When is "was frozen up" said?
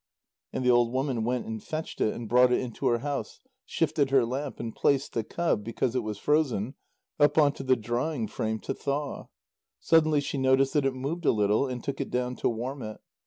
6.01-7.37